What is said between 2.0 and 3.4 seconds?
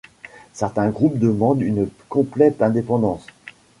complète indépendance.